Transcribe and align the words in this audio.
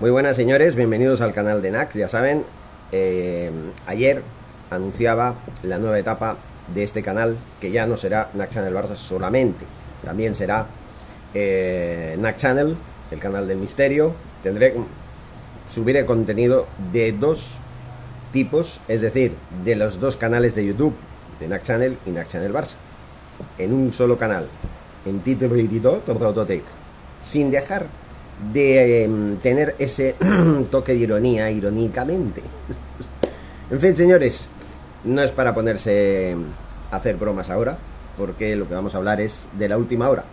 Muy 0.00 0.10
buenas 0.10 0.36
señores, 0.36 0.74
bienvenidos 0.74 1.20
al 1.20 1.34
canal 1.34 1.60
de 1.60 1.70
NAC. 1.70 1.94
Ya 1.94 2.08
saben, 2.08 2.44
eh, 2.92 3.50
ayer 3.86 4.22
anunciaba 4.70 5.34
la 5.62 5.78
nueva 5.78 5.98
etapa 5.98 6.38
de 6.74 6.82
este 6.82 7.02
canal, 7.02 7.36
que 7.60 7.70
ya 7.70 7.86
no 7.86 7.98
será 7.98 8.30
NAC 8.32 8.52
Channel 8.52 8.74
Barça 8.74 8.96
solamente, 8.96 9.66
también 10.02 10.34
será 10.34 10.66
eh, 11.34 12.16
NAC 12.18 12.38
Channel, 12.38 12.74
el 13.10 13.18
canal 13.18 13.46
del 13.46 13.58
misterio. 13.58 14.14
Tendré, 14.42 14.74
subiré 15.70 16.06
contenido 16.06 16.66
de 16.90 17.12
dos 17.12 17.50
tipos, 18.32 18.80
es 18.88 19.02
decir, 19.02 19.34
de 19.62 19.76
los 19.76 20.00
dos 20.00 20.16
canales 20.16 20.54
de 20.54 20.64
YouTube, 20.64 20.94
de 21.38 21.48
NAC 21.48 21.64
Channel 21.64 21.98
y 22.06 22.10
NAC 22.10 22.28
Channel 22.28 22.52
Barça, 22.52 22.76
en 23.58 23.74
un 23.74 23.92
solo 23.92 24.16
canal, 24.16 24.46
en 25.04 25.20
título, 25.20 25.54
sin 27.22 27.50
dejar 27.50 27.86
de 28.52 29.04
em, 29.04 29.36
tener 29.36 29.74
ese 29.78 30.16
toque 30.70 30.92
de 30.92 30.98
ironía, 30.98 31.50
irónicamente. 31.50 32.42
en 33.70 33.80
fin, 33.80 33.96
señores, 33.96 34.48
no 35.04 35.22
es 35.22 35.30
para 35.30 35.54
ponerse 35.54 36.36
a 36.90 36.96
hacer 36.96 37.16
bromas 37.16 37.50
ahora, 37.50 37.78
porque 38.16 38.56
lo 38.56 38.68
que 38.68 38.74
vamos 38.74 38.94
a 38.94 38.98
hablar 38.98 39.20
es 39.20 39.34
de 39.58 39.68
la 39.68 39.78
última 39.78 40.08
hora. 40.08 40.24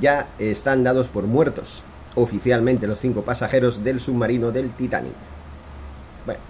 Ya 0.00 0.28
están 0.38 0.84
dados 0.84 1.08
por 1.08 1.24
muertos 1.24 1.82
oficialmente 2.14 2.86
los 2.86 3.00
cinco 3.00 3.22
pasajeros 3.22 3.84
del 3.84 4.00
submarino 4.00 4.50
del 4.50 4.70
Titanic. 4.70 5.12
Bueno, 6.24 6.40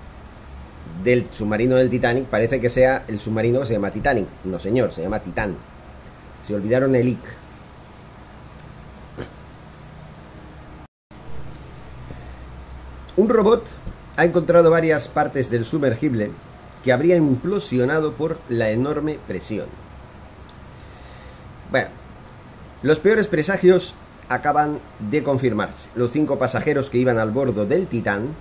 del 1.05 1.27
submarino 1.33 1.77
del 1.77 1.91
Titanic 1.91 2.27
parece 2.27 2.61
que 2.61 2.71
sea 2.71 3.05
el 3.09 3.21
submarino 3.21 3.61
que 3.61 3.67
se 3.67 3.73
llama 3.75 3.91
Titanic. 3.91 4.27
No, 4.45 4.59
señor, 4.59 4.93
se 4.93 5.03
llama 5.03 5.21
Titán. 5.21 5.57
Se 6.47 6.55
olvidaron 6.55 6.95
el 6.95 7.09
IC 7.09 7.19
Un 13.17 13.31
robot 13.31 13.65
ha 14.19 14.27
encontrado 14.27 14.71
varias 14.71 15.09
partes 15.09 15.49
del 15.49 15.65
sumergible 15.65 16.31
que 16.85 16.93
habría 16.93 17.17
implosionado 17.17 18.13
por 18.13 18.39
la 18.51 18.71
enorme 18.71 19.19
presión. 19.27 19.67
Bueno, 21.71 21.89
los 22.83 22.99
peores 22.99 23.27
presagios 23.27 23.95
acaban 24.29 24.81
de 24.99 25.23
confirmarse. 25.23 25.89
Los 25.95 26.13
cinco 26.13 26.39
pasajeros 26.39 26.91
que 26.91 26.99
iban 26.99 27.19
al 27.19 27.31
bordo 27.31 27.65
del 27.65 27.87
Titán, 27.87 28.35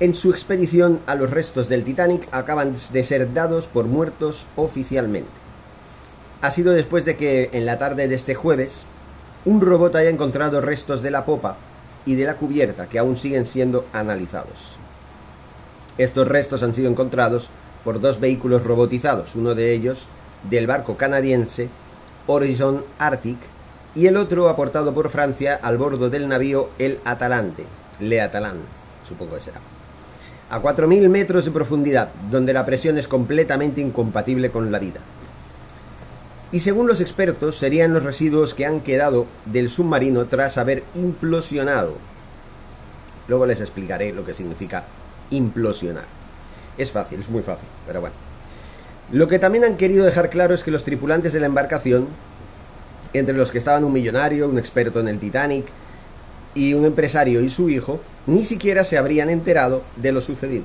en 0.00 0.14
su 0.14 0.30
expedición 0.30 1.00
a 1.06 1.14
los 1.14 1.28
restos 1.28 1.68
del 1.68 1.84
Titanic, 1.84 2.28
acaban 2.32 2.76
de 2.92 3.04
ser 3.04 3.34
dados 3.34 3.66
por 3.66 3.84
muertos 3.84 4.46
oficialmente. 4.56 5.28
Ha 6.40 6.50
sido 6.50 6.72
después 6.72 7.04
de 7.04 7.16
que, 7.16 7.50
en 7.52 7.66
la 7.66 7.78
tarde 7.78 8.08
de 8.08 8.14
este 8.14 8.34
jueves, 8.34 8.84
un 9.44 9.60
robot 9.60 9.96
haya 9.96 10.08
encontrado 10.08 10.62
restos 10.62 11.02
de 11.02 11.10
la 11.10 11.26
popa 11.26 11.56
y 12.06 12.14
de 12.14 12.24
la 12.24 12.36
cubierta 12.36 12.86
que 12.86 12.98
aún 12.98 13.16
siguen 13.16 13.46
siendo 13.46 13.86
analizados. 13.92 14.76
Estos 15.98 16.28
restos 16.28 16.62
han 16.62 16.74
sido 16.74 16.90
encontrados 16.90 17.50
por 17.84 18.00
dos 18.00 18.20
vehículos 18.20 18.64
robotizados, 18.64 19.34
uno 19.34 19.54
de 19.54 19.72
ellos 19.72 20.06
del 20.48 20.66
barco 20.66 20.96
canadiense 20.96 21.68
Horizon 22.26 22.84
Arctic 22.98 23.38
y 23.94 24.06
el 24.06 24.16
otro 24.16 24.48
aportado 24.48 24.94
por 24.94 25.10
Francia 25.10 25.58
al 25.60 25.76
bordo 25.76 26.10
del 26.10 26.28
navío 26.28 26.70
El 26.78 27.00
Atalante, 27.04 27.64
Le 27.98 28.20
Atalant, 28.20 28.60
supongo 29.08 29.36
que 29.36 29.42
será. 29.42 29.60
A 30.50 30.60
4.000 30.60 31.08
metros 31.08 31.44
de 31.44 31.50
profundidad, 31.50 32.08
donde 32.30 32.52
la 32.52 32.64
presión 32.64 32.98
es 32.98 33.06
completamente 33.06 33.80
incompatible 33.80 34.50
con 34.50 34.72
la 34.72 34.78
vida 34.78 35.00
y 36.52 36.60
según 36.60 36.86
los 36.88 37.00
expertos 37.00 37.56
serían 37.56 37.94
los 37.94 38.02
residuos 38.02 38.54
que 38.54 38.66
han 38.66 38.80
quedado 38.80 39.26
del 39.46 39.70
submarino 39.70 40.26
tras 40.26 40.58
haber 40.58 40.82
implosionado. 40.94 41.94
Luego 43.28 43.46
les 43.46 43.60
explicaré 43.60 44.12
lo 44.12 44.24
que 44.24 44.34
significa 44.34 44.84
implosionar. 45.30 46.06
Es 46.76 46.90
fácil, 46.90 47.20
es 47.20 47.28
muy 47.28 47.42
fácil, 47.42 47.68
pero 47.86 48.00
bueno. 48.00 48.16
Lo 49.12 49.28
que 49.28 49.38
también 49.38 49.64
han 49.64 49.76
querido 49.76 50.04
dejar 50.04 50.30
claro 50.30 50.54
es 50.54 50.64
que 50.64 50.70
los 50.70 50.84
tripulantes 50.84 51.32
de 51.32 51.40
la 51.40 51.46
embarcación, 51.46 52.08
entre 53.12 53.34
los 53.34 53.50
que 53.50 53.58
estaban 53.58 53.84
un 53.84 53.92
millonario, 53.92 54.48
un 54.48 54.58
experto 54.58 55.00
en 55.00 55.08
el 55.08 55.18
Titanic 55.18 55.66
y 56.54 56.74
un 56.74 56.84
empresario 56.84 57.40
y 57.42 57.50
su 57.50 57.70
hijo, 57.70 58.00
ni 58.26 58.44
siquiera 58.44 58.82
se 58.82 58.98
habrían 58.98 59.30
enterado 59.30 59.82
de 59.96 60.12
lo 60.12 60.20
sucedido. 60.20 60.64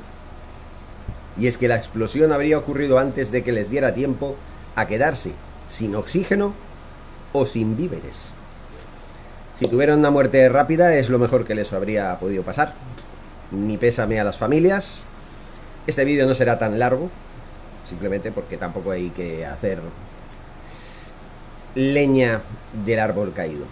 Y 1.38 1.48
es 1.48 1.58
que 1.58 1.68
la 1.68 1.76
explosión 1.76 2.32
habría 2.32 2.58
ocurrido 2.58 2.98
antes 2.98 3.32
de 3.32 3.44
que 3.44 3.52
les 3.52 3.70
diera 3.70 3.94
tiempo 3.94 4.36
a 4.76 4.88
quedarse 4.88 5.32
sin 5.70 5.96
oxígeno 5.96 6.54
o 7.34 7.46
sin 7.46 7.76
víveres. 7.76 8.30
Si 9.60 9.68
tuvieron 9.68 10.00
una 10.00 10.12
muerte 10.12 10.48
rápida 10.50 10.96
es 10.96 11.10
lo 11.10 11.20
mejor 11.20 11.46
que 11.46 11.56
les 11.56 11.72
habría 11.74 12.18
podido 12.20 12.44
pasar. 12.44 12.74
Ni 13.52 13.78
pésame 13.78 14.20
a 14.20 14.24
las 14.24 14.38
familias. 14.38 15.04
Este 15.88 16.04
vídeo 16.04 16.28
no 16.28 16.34
será 16.34 16.58
tan 16.58 16.80
largo, 16.80 17.10
simplemente 17.88 18.32
porque 18.32 18.58
tampoco 18.58 18.92
hay 18.92 19.12
que 19.12 19.46
hacer 19.46 19.80
leña 21.76 22.42
del 22.86 23.00
árbol 23.00 23.34
caído. 23.34 23.66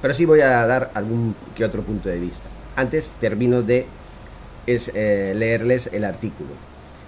Pero 0.00 0.14
sí 0.14 0.24
voy 0.24 0.40
a 0.40 0.64
dar 0.66 0.90
algún 0.94 1.34
que 1.56 1.64
otro 1.64 1.82
punto 1.82 2.08
de 2.08 2.20
vista. 2.20 2.48
Antes 2.76 3.10
termino 3.20 3.62
de 3.62 3.86
eh, 4.66 5.32
leerles 5.34 5.88
el 5.92 6.04
artículo. 6.04 6.50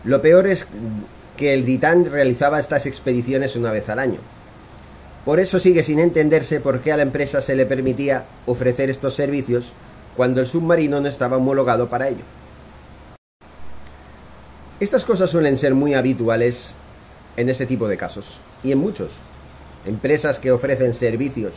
Lo 0.05 0.21
peor 0.21 0.47
es 0.47 0.67
que 1.37 1.55
el 1.55 1.65
Titán 1.65 2.11
realizaba 2.11 2.61
estas 2.61 2.87
expediciones 2.87 3.57
una 3.57 3.71
vez 3.71 3.89
al 3.89 3.99
año. 3.99 4.19
Por 5.25 5.41
eso 5.41 5.59
sigue 5.59 5.83
sin 5.83 5.99
entenderse 5.99 6.61
por 6.61 6.81
qué 6.81 6.93
a 6.93 6.97
la 6.97 7.03
empresa 7.03 7.41
se 7.41 7.55
le 7.55 7.67
permitía 7.67 8.25
ofrecer 8.47 8.91
estos 8.91 9.15
servicios 9.15 9.73
cuando 10.17 10.41
el 10.41 10.47
submarino 10.47 11.01
no 11.01 11.09
estaba 11.09 11.37
homologado 11.37 11.89
para 11.89 12.09
ello. 12.09 12.25
Estas 14.81 15.05
cosas 15.05 15.31
suelen 15.31 15.59
ser 15.59 15.75
muy 15.75 15.95
habituales 15.95 16.75
en 17.37 17.49
este 17.49 17.67
tipo 17.67 17.87
de 17.87 17.99
casos 17.99 18.39
y 18.65 18.73
en 18.73 18.79
muchos. 18.79 19.13
Empresas 19.85 20.39
que 20.39 20.53
ofrecen 20.53 20.95
servicios 20.95 21.55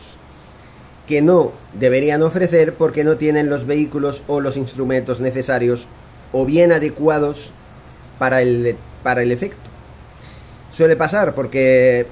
que 1.06 1.20
no 1.20 1.52
deberían 1.74 2.22
ofrecer 2.22 2.74
porque 2.74 3.04
no 3.04 3.16
tienen 3.16 3.50
los 3.50 3.66
vehículos 3.66 4.22
o 4.26 4.40
los 4.40 4.56
instrumentos 4.56 5.20
necesarios 5.20 5.86
o 6.32 6.46
bien 6.46 6.72
adecuados 6.72 7.52
para 8.18 8.42
el, 8.42 8.76
para 9.02 9.22
el 9.22 9.32
efecto 9.32 9.74
suele 10.74 10.96
pasar 10.96 11.34
porque 11.34 12.06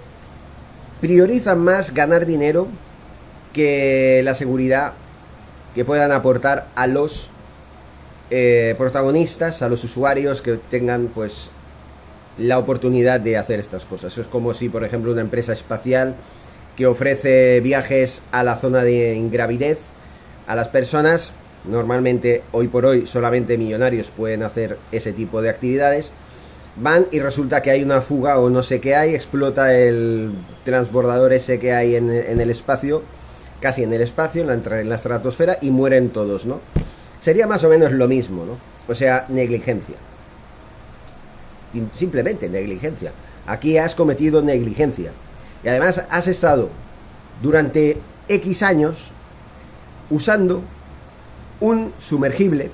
priorizan 1.01 1.59
más 1.59 1.93
ganar 1.93 2.27
dinero 2.27 2.69
que 3.53 4.23
la 4.25 4.35
seguridad 4.35 4.93
que 5.75 5.85
puedan 5.85 6.13
aportar 6.13 6.69
a 6.75 6.87
los 6.87 7.31
eh, 8.31 8.75
protagonistas, 8.79 9.63
a 9.63 9.69
los 9.69 9.83
usuarios 9.85 10.43
que 10.43 10.59
tengan 10.71 11.09
pues 11.09 11.51
la 12.39 12.59
oportunidad 12.59 13.21
de 13.21 13.37
hacer 13.37 13.61
estas 13.61 13.85
cosas. 13.85 14.17
Es 14.17 14.27
como 14.27 14.55
si, 14.55 14.69
por 14.69 14.85
ejemplo, 14.85 15.13
una 15.13 15.21
empresa 15.21 15.53
espacial 15.53 16.15
que 16.77 16.87
ofrece 16.87 17.61
viajes 17.61 18.23
a 18.31 18.43
la 18.45 18.57
zona 18.57 18.83
de 18.83 19.15
ingravidez 19.15 19.79
a 20.47 20.57
las 20.57 20.69
personas, 20.69 21.33
normalmente 21.65 22.43
hoy 22.53 22.69
por 22.69 22.87
hoy 22.87 23.07
solamente 23.07 23.57
millonarios 23.57 24.11
pueden 24.11 24.43
hacer 24.43 24.79
ese 24.91 25.13
tipo 25.13 25.43
de 25.43 25.51
actividades, 25.51 26.13
van 26.77 27.07
y 27.11 27.21
resulta 27.21 27.63
que 27.63 27.71
hay 27.71 27.83
una 27.83 28.01
fuga 28.01 28.39
o 28.39 28.51
no 28.51 28.63
sé 28.63 28.81
qué 28.81 28.97
hay, 28.97 29.15
explota 29.15 29.75
el 29.75 30.33
transbordador 30.65 31.33
ese 31.33 31.59
que 31.59 31.73
hay 31.73 31.97
en, 31.97 32.11
el 32.11 32.51
espacio, 32.51 33.03
casi 33.61 33.83
en 33.83 33.93
el 33.93 34.01
espacio, 34.01 34.43
en 34.43 34.49
la, 34.49 34.81
en 34.81 34.89
la 34.89 34.95
estratosfera, 34.95 35.59
y 35.61 35.71
mueren 35.71 36.11
todos, 36.11 36.47
¿no? 36.47 36.61
Sería 37.21 37.47
más 37.47 37.63
o 37.65 37.69
menos 37.69 37.93
lo 37.93 38.09
mismo, 38.09 38.45
¿no? 38.45 38.57
O 38.89 38.95
sea, 38.95 39.27
negligencia. 39.29 39.95
Simplemente 41.93 42.49
negligencia. 42.49 43.13
Aquí 43.47 43.79
has 43.79 43.95
cometido 43.95 44.43
negligencia. 44.43 45.13
Y 45.63 45.69
además 45.69 46.03
has 46.11 46.27
estado 46.27 46.71
durante 47.41 47.99
X 48.29 48.63
años 48.63 49.11
usando 50.11 50.63
un 51.63 51.93
sumergible 52.01 52.71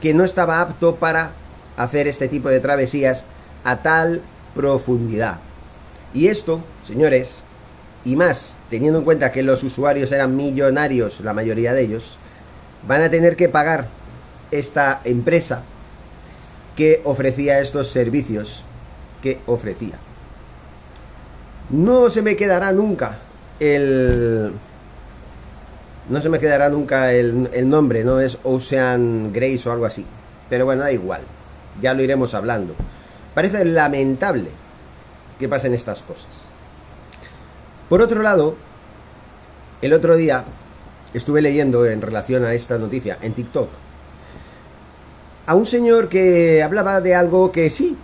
que 0.00 0.14
no 0.14 0.24
estaba 0.24 0.60
apto 0.60 0.94
para 0.94 1.32
hacer 1.76 2.06
este 2.06 2.28
tipo 2.28 2.48
de 2.48 2.60
travesías 2.60 3.24
a 3.64 3.82
tal 3.82 4.22
profundidad. 4.54 5.38
Y 6.14 6.28
esto, 6.28 6.60
señores, 6.86 7.42
y 8.04 8.14
más, 8.14 8.54
teniendo 8.70 9.00
en 9.00 9.04
cuenta 9.04 9.32
que 9.32 9.42
los 9.42 9.64
usuarios 9.64 10.12
eran 10.12 10.36
millonarios, 10.36 11.20
la 11.20 11.34
mayoría 11.34 11.74
de 11.74 11.82
ellos, 11.82 12.18
van 12.86 13.02
a 13.02 13.10
tener 13.10 13.34
que 13.34 13.48
pagar 13.48 13.88
esta 14.52 15.00
empresa 15.04 15.62
que 16.76 17.02
ofrecía 17.04 17.58
estos 17.58 17.90
servicios 17.90 18.62
que 19.22 19.40
ofrecía. 19.46 19.96
No 21.68 22.10
se 22.10 22.22
me 22.22 22.36
quedará 22.36 22.70
nunca 22.70 23.18
el... 23.58 24.52
No 26.10 26.20
se 26.20 26.28
me 26.28 26.38
quedará 26.38 26.68
nunca 26.68 27.12
el, 27.12 27.68
nombre, 27.68 28.04
no 28.04 28.20
es 28.20 28.38
Ocean 28.42 29.32
Grace 29.32 29.66
o 29.68 29.72
algo 29.72 29.86
así. 29.86 30.04
Pero 30.48 30.66
bueno, 30.66 30.82
da 30.82 30.92
igual 30.92 31.22
ya 31.80 31.94
lo 31.94 32.02
iremos 32.02 32.34
hablando. 32.34 32.74
Parece 33.34 33.64
lamentable 33.64 34.48
que 35.38 35.48
pasen 35.48 35.74
estas 35.74 36.02
cosas. 36.02 36.28
Por 37.88 38.02
otro 38.02 38.22
lado, 38.22 38.56
el 39.82 39.92
otro 39.92 40.16
día 40.16 40.44
estuve 41.14 41.42
leyendo 41.42 41.86
en 41.86 42.02
relación 42.02 42.44
a 42.44 42.54
esta 42.54 42.78
noticia 42.78 43.18
en 43.20 43.34
TikTok 43.34 43.68
a 45.46 45.54
un 45.54 45.66
señor 45.66 46.08
que 46.08 46.62
hablaba 46.62 47.00
de 47.00 47.14
algo 47.16 47.50
que 47.50 47.70
sí, 47.70 47.96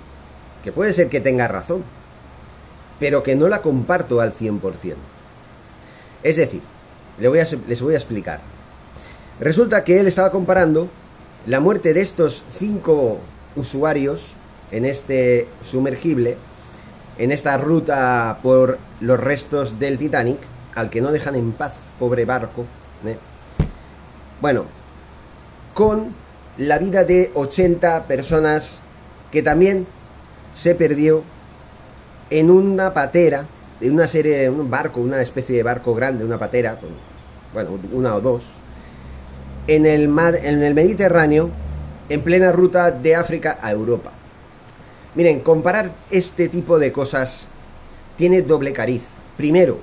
que 0.64 0.72
puede 0.72 0.92
ser 0.92 1.08
que 1.08 1.20
tenga 1.20 1.46
razón, 1.46 1.84
pero 2.98 3.22
que 3.22 3.36
no 3.36 3.46
la 3.46 3.62
comparto 3.62 4.20
al 4.20 4.32
100%. 4.32 4.94
Es 6.24 6.34
decir, 6.34 6.60
les 7.18 7.28
voy 7.28 7.40
a, 7.40 7.46
les 7.66 7.80
voy 7.80 7.94
a 7.94 7.98
explicar. 7.98 8.40
Resulta 9.40 9.84
que 9.84 10.00
él 10.00 10.06
estaba 10.06 10.30
comparando 10.30 10.88
la 11.46 11.60
muerte 11.60 11.94
de 11.94 12.00
estos 12.00 12.42
cinco 12.58 13.18
usuarios 13.54 14.34
en 14.70 14.84
este 14.84 15.46
sumergible, 15.62 16.36
en 17.18 17.32
esta 17.32 17.56
ruta 17.56 18.38
por 18.42 18.78
los 19.00 19.20
restos 19.20 19.78
del 19.78 19.98
Titanic, 19.98 20.38
al 20.74 20.90
que 20.90 21.00
no 21.00 21.12
dejan 21.12 21.34
en 21.34 21.52
paz, 21.52 21.72
pobre 21.98 22.24
barco. 22.24 22.64
¿eh? 23.04 23.16
Bueno, 24.40 24.64
con 25.74 26.14
la 26.58 26.78
vida 26.78 27.04
de 27.04 27.30
80 27.34 28.04
personas 28.04 28.80
que 29.30 29.42
también 29.42 29.86
se 30.54 30.74
perdió 30.74 31.22
en 32.30 32.50
una 32.50 32.92
patera, 32.94 33.46
en 33.80 33.92
una 33.92 34.08
serie, 34.08 34.38
de 34.38 34.50
un 34.50 34.70
barco, 34.70 35.00
una 35.00 35.20
especie 35.20 35.56
de 35.56 35.62
barco 35.62 35.94
grande, 35.94 36.24
una 36.24 36.38
patera, 36.38 36.78
bueno, 37.52 37.78
una 37.92 38.14
o 38.14 38.20
dos, 38.20 38.42
en 39.66 39.86
el 39.86 40.08
mar, 40.08 40.36
en 40.36 40.62
el 40.62 40.74
Mediterráneo, 40.74 41.50
en 42.08 42.22
plena 42.22 42.52
ruta 42.52 42.90
de 42.90 43.16
África 43.16 43.58
a 43.60 43.72
Europa. 43.72 44.12
Miren, 45.14 45.40
comparar 45.40 45.92
este 46.10 46.48
tipo 46.48 46.78
de 46.78 46.92
cosas 46.92 47.48
tiene 48.16 48.42
doble 48.42 48.72
cariz. 48.72 49.02
Primero, 49.36 49.78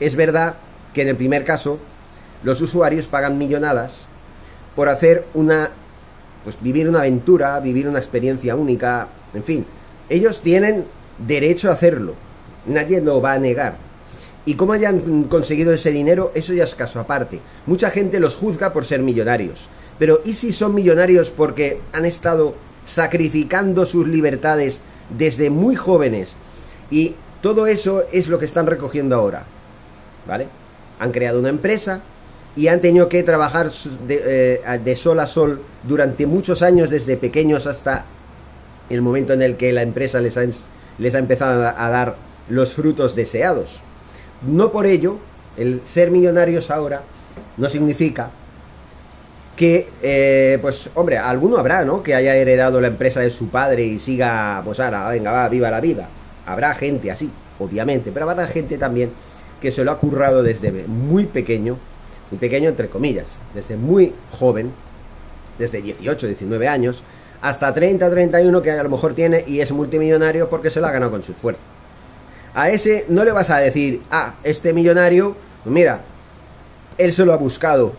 es 0.00 0.16
verdad 0.16 0.54
que 0.94 1.02
en 1.02 1.08
el 1.08 1.16
primer 1.16 1.44
caso 1.44 1.78
los 2.42 2.60
usuarios 2.60 3.06
pagan 3.06 3.38
millonadas 3.38 4.06
por 4.74 4.88
hacer 4.88 5.24
una 5.34 5.70
pues 6.44 6.62
vivir 6.62 6.88
una 6.88 7.00
aventura, 7.00 7.58
vivir 7.60 7.88
una 7.88 7.98
experiencia 7.98 8.56
única, 8.56 9.08
en 9.34 9.44
fin, 9.44 9.66
ellos 10.08 10.40
tienen 10.40 10.84
derecho 11.18 11.68
a 11.68 11.74
hacerlo. 11.74 12.14
Nadie 12.68 13.00
lo 13.00 13.20
va 13.20 13.32
a 13.32 13.38
negar. 13.38 13.76
Y 14.48 14.54
cómo 14.54 14.72
hayan 14.72 15.24
conseguido 15.24 15.72
ese 15.72 15.90
dinero, 15.90 16.32
eso 16.34 16.54
ya 16.54 16.64
es 16.64 16.74
caso 16.74 17.00
aparte. 17.00 17.38
Mucha 17.66 17.90
gente 17.90 18.18
los 18.18 18.34
juzga 18.34 18.72
por 18.72 18.86
ser 18.86 19.00
millonarios. 19.00 19.68
Pero 19.98 20.20
¿y 20.24 20.32
si 20.32 20.52
son 20.52 20.74
millonarios 20.74 21.30
porque 21.30 21.80
han 21.92 22.04
estado 22.04 22.54
sacrificando 22.86 23.84
sus 23.84 24.08
libertades 24.08 24.80
desde 25.10 25.50
muy 25.50 25.76
jóvenes? 25.76 26.36
Y 26.90 27.14
todo 27.42 27.66
eso 27.66 28.04
es 28.10 28.28
lo 28.28 28.38
que 28.38 28.46
están 28.46 28.66
recogiendo 28.66 29.16
ahora. 29.16 29.42
¿Vale? 30.26 30.46
Han 30.98 31.12
creado 31.12 31.40
una 31.40 31.50
empresa 31.50 32.00
y 32.56 32.68
han 32.68 32.80
tenido 32.80 33.08
que 33.08 33.22
trabajar 33.22 33.70
de, 34.06 34.60
eh, 34.64 34.80
de 34.82 34.96
sol 34.96 35.20
a 35.20 35.26
sol 35.26 35.60
durante 35.82 36.26
muchos 36.26 36.62
años, 36.62 36.90
desde 36.90 37.16
pequeños 37.16 37.66
hasta 37.66 38.04
el 38.88 39.02
momento 39.02 39.34
en 39.34 39.42
el 39.42 39.56
que 39.56 39.72
la 39.72 39.82
empresa 39.82 40.20
les 40.20 40.36
ha, 40.38 40.44
les 40.98 41.14
ha 41.14 41.18
empezado 41.18 41.66
a 41.66 41.90
dar 41.90 42.27
los 42.48 42.74
frutos 42.74 43.14
deseados. 43.14 43.80
No 44.46 44.70
por 44.70 44.86
ello, 44.86 45.18
el 45.56 45.82
ser 45.84 46.10
millonarios 46.10 46.70
ahora 46.70 47.02
no 47.56 47.68
significa 47.68 48.30
que, 49.56 49.88
eh, 50.02 50.58
pues, 50.62 50.88
hombre, 50.94 51.18
alguno 51.18 51.56
habrá, 51.56 51.84
¿no? 51.84 52.02
Que 52.02 52.14
haya 52.14 52.36
heredado 52.36 52.80
la 52.80 52.86
empresa 52.86 53.20
de 53.20 53.30
su 53.30 53.48
padre 53.48 53.84
y 53.84 53.98
siga, 53.98 54.62
pues 54.64 54.78
ahora, 54.78 55.08
venga, 55.08 55.32
va, 55.32 55.48
viva 55.48 55.68
la 55.68 55.80
vida. 55.80 56.08
Habrá 56.46 56.74
gente 56.74 57.10
así, 57.10 57.28
obviamente, 57.58 58.12
pero 58.12 58.30
habrá 58.30 58.46
gente 58.46 58.78
también 58.78 59.10
que 59.60 59.72
se 59.72 59.82
lo 59.82 59.90
ha 59.90 59.98
currado 59.98 60.44
desde 60.44 60.70
muy 60.86 61.26
pequeño, 61.26 61.76
muy 62.30 62.38
pequeño 62.38 62.68
entre 62.68 62.88
comillas, 62.88 63.26
desde 63.52 63.76
muy 63.76 64.12
joven, 64.38 64.70
desde 65.58 65.82
18, 65.82 66.28
19 66.28 66.68
años, 66.68 67.02
hasta 67.42 67.74
30, 67.74 68.08
31 68.08 68.62
que 68.62 68.70
a 68.70 68.82
lo 68.82 68.88
mejor 68.88 69.14
tiene 69.14 69.42
y 69.44 69.60
es 69.60 69.72
multimillonario 69.72 70.48
porque 70.48 70.70
se 70.70 70.80
lo 70.80 70.86
ha 70.86 70.92
ganado 70.92 71.10
con 71.10 71.24
su 71.24 71.32
esfuerzo. 71.32 71.60
A 72.58 72.70
ese 72.70 73.04
no 73.08 73.24
le 73.24 73.30
vas 73.30 73.50
a 73.50 73.58
decir, 73.58 74.02
ah, 74.10 74.34
este 74.42 74.72
millonario, 74.72 75.36
mira, 75.64 76.00
él 76.98 77.12
se 77.12 77.24
lo 77.24 77.32
ha 77.32 77.36
buscado, 77.36 77.92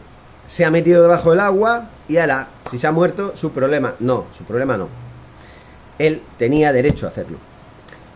se 0.50 0.65
ha 0.65 0.69
metido 0.69 1.01
debajo 1.01 1.31
del 1.31 1.39
agua 1.39 1.88
y 2.09 2.17
ala, 2.17 2.50
si 2.69 2.77
se 2.77 2.85
ha 2.85 2.91
muerto, 2.91 3.33
su 3.38 3.51
problema. 3.51 3.95
No, 4.01 4.25
su 4.38 4.44
problema 4.44 4.75
no. 4.75 4.89
Él 5.97 6.21
tenía 6.38 6.73
derecho 6.73 7.06
a 7.06 7.09
hacerlo. 7.09 7.38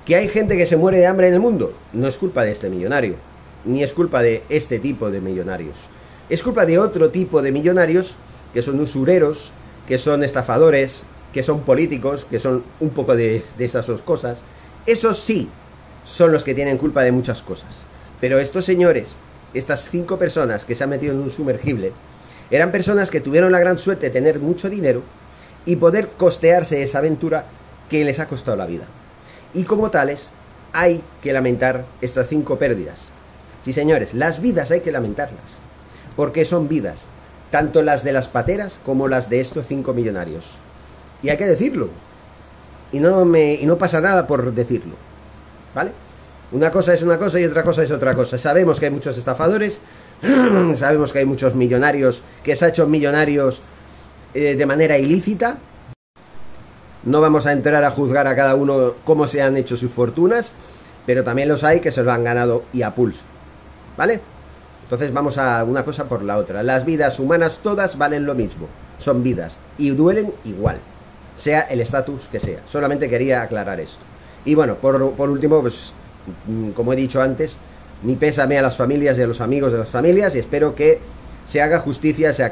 ¿Que 0.05 0.17
hay 0.17 0.27
gente 0.27 0.57
que 0.57 0.65
se 0.65 0.75
muere 0.75 0.97
de 0.97 1.07
hambre 1.07 1.29
en 1.29 1.35
el 1.35 1.39
mundo? 1.39 1.71
No 1.93 2.09
es 2.09 2.17
culpa 2.17 2.43
de 2.43 2.51
este 2.51 2.69
millonario, 2.69 3.15
ni 3.63 3.81
es 3.81 3.93
culpa 3.93 4.21
de 4.21 4.43
este 4.49 4.79
tipo 4.79 5.09
de 5.09 5.21
millonarios. 5.21 5.77
Es 6.29 6.43
culpa 6.43 6.65
de 6.65 6.77
otro 6.77 7.09
tipo 7.09 7.41
de 7.41 7.53
millonarios 7.53 8.17
que 8.53 8.61
son 8.61 8.81
usureros, 8.81 9.53
que 9.87 9.97
son 9.97 10.25
estafadores, 10.25 11.05
que 11.31 11.41
son 11.41 11.61
políticos, 11.61 12.27
que 12.29 12.39
son 12.39 12.65
un 12.81 12.89
poco 12.89 13.15
de, 13.15 13.45
esas 13.59 13.87
dos 13.87 14.01
cosas, 14.01 14.41
esos 14.85 15.19
sí 15.19 15.49
son 16.05 16.31
los 16.31 16.43
que 16.43 16.55
tienen 16.55 16.77
culpa 16.77 17.01
de 17.03 17.11
muchas 17.11 17.41
cosas. 17.41 17.81
Pero 18.19 18.39
estos 18.39 18.65
señores, 18.65 19.09
estas 19.53 19.87
cinco 19.89 20.17
personas 20.17 20.65
que 20.65 20.75
se 20.75 20.83
han 20.83 20.89
metido 20.89 21.13
en 21.13 21.21
un 21.21 21.31
sumergible, 21.31 21.91
eran 22.51 22.71
personas 22.71 23.09
que 23.09 23.21
tuvieron 23.21 23.51
la 23.51 23.59
gran 23.59 23.79
suerte 23.79 24.07
de 24.07 24.13
tener 24.13 24.39
mucho 24.39 24.69
dinero 24.69 25.03
y 25.65 25.75
poder 25.75 26.09
costearse 26.17 26.83
esa 26.83 26.99
aventura 26.99 27.45
que 27.89 28.03
les 28.03 28.19
ha 28.19 28.27
costado 28.27 28.57
la 28.57 28.65
vida. 28.65 28.85
Y 29.53 29.63
como 29.63 29.91
tales, 29.91 30.29
hay 30.73 31.03
que 31.21 31.33
lamentar 31.33 31.85
estas 32.01 32.27
cinco 32.27 32.57
pérdidas. 32.57 32.99
Sí, 33.63 33.71
señores, 33.73 34.13
las 34.13 34.41
vidas 34.41 34.71
hay 34.71 34.81
que 34.81 34.91
lamentarlas, 34.91 35.39
porque 36.15 36.45
son 36.45 36.67
vidas, 36.67 36.99
tanto 37.49 37.81
las 37.81 38.03
de 38.03 38.11
las 38.11 38.27
pateras 38.27 38.77
como 38.85 39.07
las 39.07 39.29
de 39.29 39.39
estos 39.39 39.67
cinco 39.67 39.93
millonarios. 39.93 40.45
Y 41.21 41.29
hay 41.29 41.37
que 41.37 41.45
decirlo. 41.45 41.89
Y 42.91 42.99
no, 42.99 43.23
me, 43.25 43.53
y 43.53 43.65
no 43.65 43.77
pasa 43.77 44.01
nada 44.01 44.27
por 44.27 44.53
decirlo. 44.53 44.95
¿Vale? 45.73 45.91
Una 46.51 46.69
cosa 46.69 46.93
es 46.93 47.01
una 47.01 47.17
cosa 47.17 47.39
y 47.39 47.45
otra 47.45 47.63
cosa 47.63 47.83
es 47.83 47.91
otra 47.91 48.13
cosa. 48.13 48.37
Sabemos 48.37 48.79
que 48.79 48.85
hay 48.85 48.91
muchos 48.91 49.17
estafadores, 49.17 49.79
sabemos 50.77 51.11
que 51.11 51.19
hay 51.19 51.25
muchos 51.25 51.55
millonarios 51.55 52.21
que 52.43 52.55
se 52.55 52.65
han 52.65 52.71
hecho 52.71 52.87
millonarios 52.87 53.61
eh, 54.33 54.55
de 54.55 54.65
manera 54.65 54.97
ilícita. 54.97 55.57
No 57.05 57.21
vamos 57.21 57.45
a 57.45 57.51
entrar 57.51 57.83
a 57.83 57.91
juzgar 57.91 58.27
a 58.27 58.35
cada 58.35 58.55
uno 58.55 58.93
cómo 59.03 59.27
se 59.27 59.41
han 59.41 59.57
hecho 59.57 59.75
sus 59.75 59.91
fortunas, 59.91 60.53
pero 61.05 61.23
también 61.23 61.49
los 61.49 61.63
hay 61.63 61.79
que 61.79 61.91
se 61.91 62.03
lo 62.03 62.11
han 62.11 62.23
ganado 62.23 62.63
y 62.71 62.83
a 62.83 62.91
pulso. 62.91 63.23
¿Vale? 63.97 64.21
Entonces 64.83 65.11
vamos 65.11 65.37
a 65.37 65.63
una 65.63 65.83
cosa 65.83 66.05
por 66.05 66.23
la 66.23 66.37
otra. 66.37 66.63
Las 66.63 66.85
vidas 66.85 67.19
humanas 67.19 67.59
todas 67.63 67.97
valen 67.97 68.25
lo 68.25 68.35
mismo. 68.35 68.67
Son 68.99 69.23
vidas 69.23 69.57
y 69.77 69.89
duelen 69.89 70.31
igual 70.45 70.77
sea 71.35 71.61
el 71.61 71.81
estatus 71.81 72.27
que 72.31 72.39
sea. 72.39 72.59
Solamente 72.67 73.09
quería 73.09 73.41
aclarar 73.41 73.79
esto. 73.79 74.01
Y 74.45 74.55
bueno, 74.55 74.75
por, 74.75 75.01
último, 75.01 75.61
pues 75.61 75.93
mm, 76.47 76.71
como 76.71 76.93
he 76.93 76.95
dicho 76.95 77.21
antes, 77.21 77.57
mi 78.03 78.15
pésame 78.15 78.57
a 78.57 78.61
las 78.61 78.75
familias 78.75 79.17
y 79.17 79.21
a 79.21 79.27
los 79.27 79.41
amigos 79.41 79.71
de 79.71 79.79
las 79.79 79.89
familias 79.89 80.35
y 80.35 80.39
espero 80.39 80.75
que 80.75 80.99
se 81.45 81.61
haga 81.61 81.79
justicia, 81.79 82.33
se, 82.33 82.51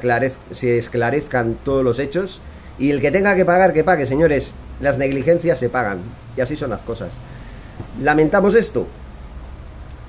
se 0.52 0.78
esclarezcan 0.78 1.58
todos 1.64 1.84
los 1.84 2.00
hechos 2.00 2.42
y 2.80 2.92
el 2.92 3.02
que 3.02 3.12
tenga 3.12 3.36
que 3.36 3.46
pagar, 3.46 3.74
que 3.74 3.84
pague, 3.84 4.06
señores. 4.06 4.54
Las 4.80 4.98
negligencias 4.98 5.60
se 5.60 5.70
pagan 5.70 6.00
y 6.36 6.42
así 6.42 6.56
son 6.56 6.72
las 6.72 6.82
cosas. 6.82 7.12
Lamentamos 8.02 8.56
esto. 8.56 8.88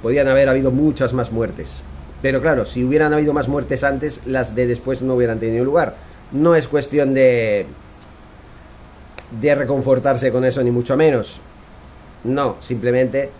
Podían 0.03 0.29
haber 0.29 0.49
habido 0.49 0.71
muchas 0.71 1.13
más 1.13 1.31
muertes. 1.31 1.83
Pero 2.23 2.41
claro, 2.41 2.65
si 2.65 2.83
hubieran 2.85 3.13
habido 3.13 3.33
más 3.33 3.49
muertes 3.49 3.85
antes, 3.85 4.21
las 4.25 4.55
de 4.55 4.67
después 4.67 5.03
no 5.03 5.15
hubieran 5.15 5.41
tenido 5.41 5.65
lugar. 5.65 5.97
No 6.31 6.55
es 6.55 6.69
cuestión 6.69 7.13
de 7.15 7.67
de 9.41 9.55
reconfortarse 9.55 10.31
con 10.31 10.45
eso, 10.45 10.63
ni 10.63 10.71
mucho 10.71 10.97
menos. 10.97 11.41
No, 12.25 12.57
simplemente 12.61 13.31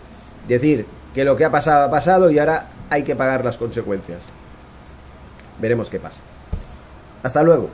decir 0.47 0.85
que 1.13 1.23
lo 1.23 1.35
que 1.35 1.45
ha 1.45 1.51
pasado 1.51 1.85
ha 1.85 1.91
pasado 1.91 2.31
y 2.31 2.39
ahora 2.39 2.67
hay 2.89 3.03
que 3.03 3.15
pagar 3.15 3.45
las 3.45 3.57
consecuencias. 3.57 4.21
Veremos 5.59 5.89
qué 5.89 5.99
pasa. 5.99 6.19
Hasta 7.21 7.43
luego. 7.43 7.69